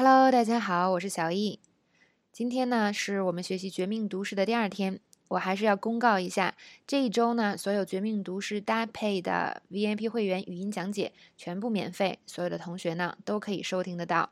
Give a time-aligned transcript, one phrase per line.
[0.00, 1.58] Hello，大家好，我是小易。
[2.30, 6.54] 今天呢是我们学习《绝命毒师》的第二天，我还是要公告一下，
[6.86, 14.30] 这一周呢所有《绝命毒师》搭配的 VIP 会员语音讲解全部免费，所有的同学呢都可以收听得到。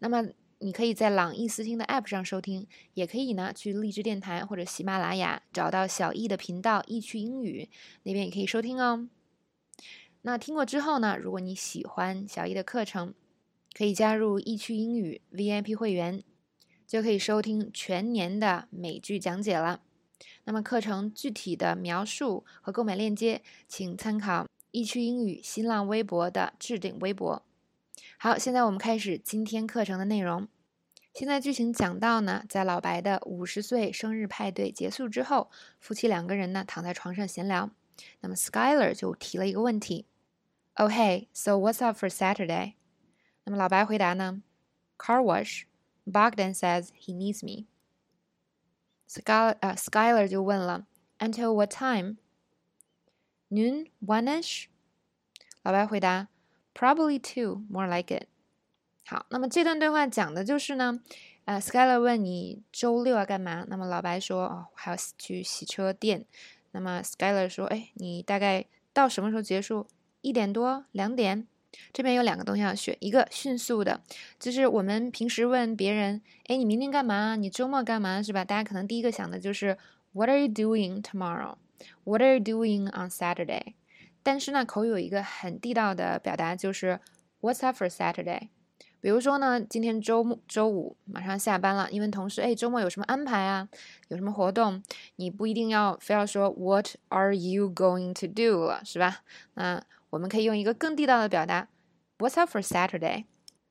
[0.00, 0.24] 那么
[0.58, 7.68] 你可以在朗逸思听的 App 上收听，也可以呢去荔枝电台或者喜马拉雅找到小易的频道“易趣英语”，
[8.02, 9.08] 那边也可以收听哦。
[10.22, 13.14] 那听过之后呢，如果你喜欢小易的课程，
[13.76, 16.22] 可以加入易趣英语 VIP 会员，
[16.86, 19.80] 就可以收听全年的美剧讲解了。
[20.44, 27.42] 那么课程具体的描述和购买链接，请参考易趣英语新浪微博的置顶微博。
[28.18, 30.48] 好，现在我们开始今天课程的内容。
[31.14, 37.70] 现在剧情讲到呢，在老白的五十岁生日派对结束之后，夫妻两个人呢躺在床上闲聊。
[38.20, 40.06] 那么 Skyler 就提了一个问题
[40.74, 42.74] ：“Oh hey, so what's up for Saturday？”
[43.43, 44.41] 那么老白回答呢？
[44.97, 45.63] Car wash.
[46.05, 47.65] Bogdan says he needs me.
[49.07, 50.85] Sky 呃 Skyler 就问了，
[51.19, 52.17] Until what time?
[53.49, 54.65] Noon, one-ish.
[55.63, 56.27] 老白回答，
[56.73, 58.27] Probably two, more like it.
[59.05, 61.01] 好，那么这段对话讲的就是呢，
[61.45, 63.65] 呃，Skyler 问你周六要干嘛？
[63.67, 66.25] 那么老白说，哦，还要去洗车店。
[66.71, 69.87] 那么 Skyler 说，哎，你大概到什么时候结束？
[70.21, 71.47] 一点多，两点？
[71.92, 74.02] 这边有两个东西要学，一个迅速的，
[74.38, 77.36] 就是我们平时问别人，哎，你明天干嘛？
[77.36, 78.22] 你周末干嘛？
[78.22, 78.44] 是吧？
[78.44, 79.76] 大家可能第一个想的就是
[80.12, 81.56] What are you doing tomorrow?
[82.04, 83.74] What are you doing on Saturday?
[84.22, 87.00] 但是呢，口语有一个很地道的表达，就是
[87.40, 88.48] What's up for Saturday?
[89.00, 93.68] 比如说呢，今天周末周五马上下班了，你问同事，哎，周末有什么安排啊？
[94.06, 94.80] 有什么活动？
[95.16, 99.22] 你不一定要非要说 What are you going to do 了，是吧？
[99.54, 101.68] 那我们可以用一个更地道的表达
[102.18, 103.24] ，What's up for Saturday？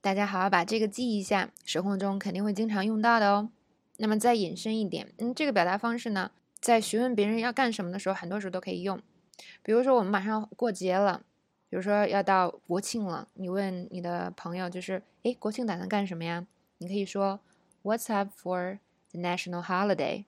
[0.00, 3.50] 大家好好把这个记一下，生活中肯定会经常用到的哦。
[3.98, 8.98] 那么再引申一点，嗯，这个表达方式呢，在询问别人要干什么的时候，很多时候都可以用。
[9.62, 11.22] 比如说我们马上过节了，
[11.68, 16.46] 比如说要到国庆了，你问你的朋友，就是诶，国庆打算干什么呀？
[16.78, 17.40] 你可以说
[17.82, 18.78] What's up for
[19.10, 20.24] the national holiday？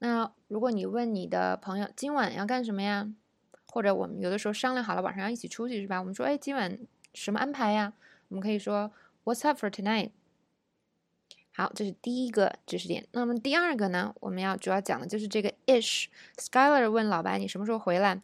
[0.00, 3.10] 那如果你问你的朋友今晚要干什么呀？
[3.76, 6.00] 或者我们有的时候商量好了晚上要一起出去是吧？
[6.00, 6.78] 我们说，哎，今晚
[7.12, 7.92] 什么安排呀？
[8.28, 8.90] 我们可以说
[9.22, 10.12] What's up for tonight？
[11.52, 13.06] 好，这是第一个知识点。
[13.12, 14.14] 那么第二个呢？
[14.20, 16.06] 我们要主要讲的就是这个 ish。
[16.38, 18.22] Skyler 问老白，你什么时候回来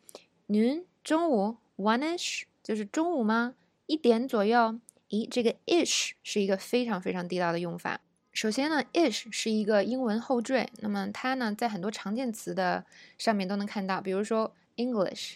[0.49, 3.55] ？Noon，中午？One-ish，就是中午吗？
[3.84, 4.79] 一点左右？
[5.11, 8.01] 咦，这个 ish 是一个非常非常地道的用法。
[8.33, 12.87] 首先呢，ish 是一个英文后缀，那么它呢在很多常见词的
[13.19, 15.34] 上面都能看到，比如说 English。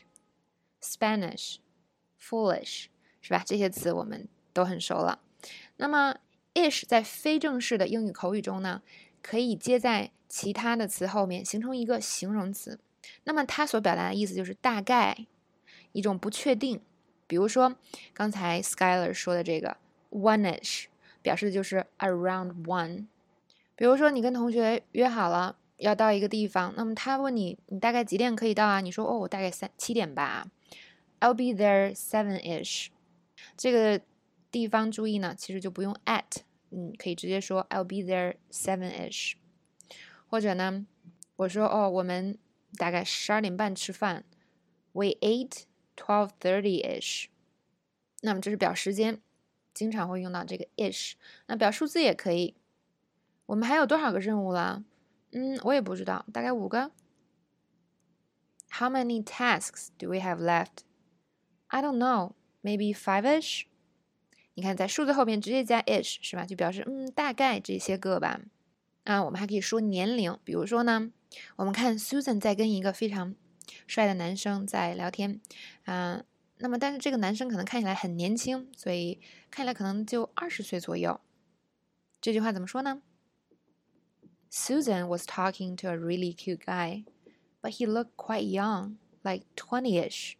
[0.82, 1.56] Spanish,
[2.20, 2.86] foolish，
[3.20, 3.42] 是吧？
[3.44, 5.20] 这些词我们都很熟了。
[5.76, 6.16] 那么
[6.54, 8.82] ，ish 在非正式的英语口语中呢，
[9.22, 12.78] 可以接在其他的词后面，形成一个形容词。
[13.24, 15.26] 那么它所表达的意思就是大概，
[15.92, 16.80] 一种不确定。
[17.28, 17.76] 比如说
[18.14, 19.76] 刚才 Skyler 说的这个
[20.10, 20.86] one-ish，
[21.22, 23.06] 表示的就是 around one。
[23.74, 28.80] 比如说你跟同学约好了要到一个地方，那么他问你你大概几点可以到啊？
[28.80, 30.46] 你说哦，我大概三七点吧。
[31.20, 32.88] I'll be there seven-ish。
[33.56, 34.02] 这个
[34.50, 39.34] 地方注意呢，其实就不用 at，嗯，可以直接说 I'll be there seven-ish。
[40.28, 40.86] 或者呢，
[41.36, 42.38] 我说哦，我们
[42.76, 44.24] 大概十二点半吃饭
[44.92, 45.62] ，We ate
[45.96, 47.26] twelve thirty-ish。
[48.22, 49.20] 那么这是表时间，
[49.72, 51.12] 经常会用到这个 ish。
[51.46, 52.54] 那表数字也可以。
[53.46, 54.84] 我们还有多少个任务了？
[55.32, 56.90] 嗯，我也不知道，大概五个。
[58.70, 60.84] How many tasks do we have left?
[61.68, 62.32] I don't know,
[62.62, 63.64] maybe five-ish。
[64.54, 66.46] 你看，在数字后面直接加 ish 是吧？
[66.46, 68.40] 就表示嗯，大概这些个吧。
[69.04, 71.10] 啊，我们还可以说年龄，比如说呢，
[71.56, 73.34] 我们看 Susan 在跟一个非常
[73.86, 75.40] 帅的男生在聊天，
[75.84, 76.24] 啊，
[76.58, 79.20] 那么但是这个男生可能看起来很年轻，所以
[79.50, 81.20] 看起来可能就二十岁左右。
[82.20, 83.02] 这句话怎么说呢
[84.55, 87.05] ？Susan was talking to a really cute guy,
[87.61, 90.33] but he looked quite young, like twenty-ish.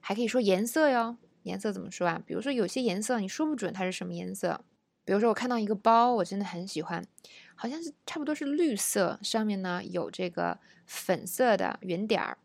[0.00, 2.22] 还可以说颜色哟，颜色怎么说啊？
[2.26, 4.64] 比如说有些颜色你说不准它是什么颜色。
[5.06, 7.06] 比如说我看到一个包，我真的很喜欢，
[7.54, 12.38] 好像是差不多是绿色，上面呢有这个粉色的圆点儿。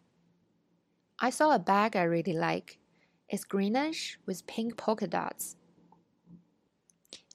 [1.16, 2.78] I saw a bag I really like.
[3.30, 5.54] It's greenish with pink polka dots.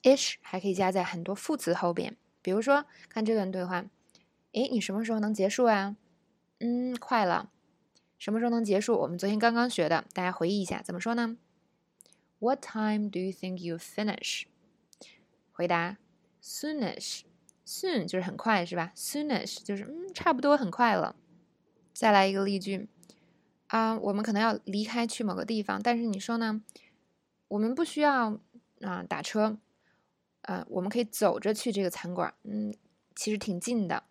[0.03, 3.84] Ish 还可以加在很多副词后边， 比如说看这段对话，
[4.52, 5.96] 诶，你什么时候能结束啊？
[6.58, 7.50] 嗯，快了。
[8.18, 8.98] 什么时候能结束？
[8.98, 11.36] 我们昨天刚刚学的，大家回忆一下，怎么说呢
[12.38, 14.44] ？What time do you think you finish？
[15.52, 15.98] 回答
[16.42, 17.22] soonish。
[17.66, 21.14] soon 就是很快，是吧？soonish 就是嗯，差不多很快了。
[21.92, 22.88] 再来一个例句
[23.68, 26.62] 啊，我们可能要离开去某个地方，但是你说呢？
[27.48, 28.40] 我们不需要
[28.80, 29.58] 啊打车，
[30.42, 32.74] 呃，我们可以走着去这个餐馆，嗯，
[33.14, 34.04] 其实挺近的。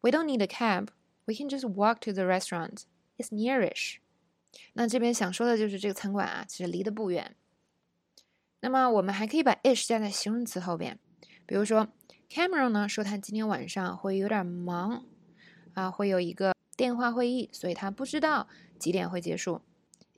[0.00, 0.88] We don't need a cab.
[1.24, 2.82] We can just walk to the restaurant.
[3.16, 3.96] It's nearish.
[4.74, 7.36] 那这边想说的就是这个餐馆啊，其实离得不远。
[8.60, 10.98] 那么我们还可以把 ish 加在形容词后边，
[11.46, 11.88] 比如说
[12.30, 15.04] Cameron 呢说他今天晚上会有点忙
[15.74, 19.62] 啊，会有一个电话会议，所以他不知道几点会结束。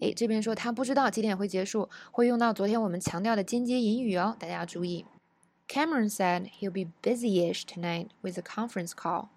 [0.00, 5.04] 诶，这边说他不知道几点会结束，会用到昨天我们强调的间接引语哦，大家要注意。
[5.68, 9.28] Cameron said he'll be busy-ish tonight with a conference call.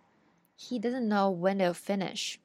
[0.57, 2.35] He doesn't know when they'll finish.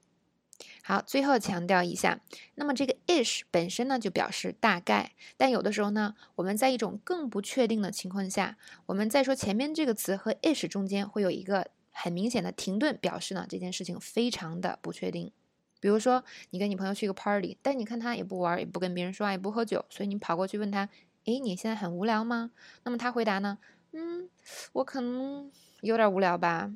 [0.82, 2.20] 好，最后强调一下，
[2.56, 8.56] 那么这个 ish 本身呢就表示大概，但有的时候呢，我们在一种更不确定的情况下，
[8.86, 15.30] 我们在说前面这个词和 ish 中间会有一个很明显的停顿，表示呢这件事情非常的不确定。
[15.80, 20.88] 比如说，你跟你朋友去一个 party，但你看他也不玩，也不跟别人说话，也不喝酒，所以你跑过去问他
[21.26, 22.50] ：“诶，你现在很无聊吗？”
[22.84, 23.58] 那么他回答呢
[23.92, 24.28] ：“嗯，
[24.72, 25.50] 我可能
[25.82, 26.72] 有点无聊吧。”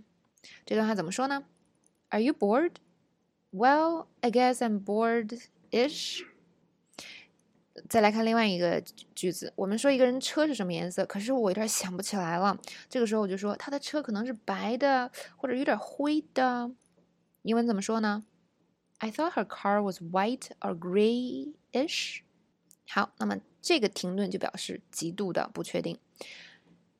[0.66, 1.44] 这段话怎么说呢
[2.10, 2.72] ？Are you bored?
[3.52, 6.24] Well, I guess I'm bored-ish.
[7.88, 8.82] 再来看另外一个
[9.14, 12.58] 句子，我们说一个人车是什么颜色，可是我有点想不起来了。
[12.88, 16.70] 这个时候我就说他的车可能是白的，或者有点灰的。
[17.42, 18.24] 英文怎么说呢
[19.01, 22.21] ？I thought her car was white or grayish。
[22.87, 25.99] 好，那么这个停顿就表示极度的不确定。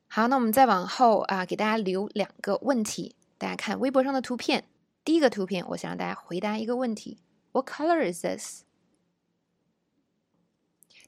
[0.06, 4.64] 好，那我们再往后啊，给大家留两个问题，大家看微博上的图片。
[5.04, 7.18] 第一个图片，我想让大家回答一个问题：
[7.52, 8.62] What color is this？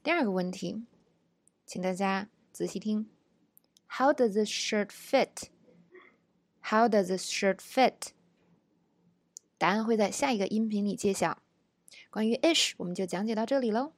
[0.03, 0.83] 第二个问题，
[1.65, 3.07] 请大家仔细听：
[3.87, 8.13] How does this shirt fit？How does this shirt fit？
[9.58, 11.38] 答案会在下一个音频里揭晓。
[12.10, 13.92] 关于 ish，我们就讲解到这里喽。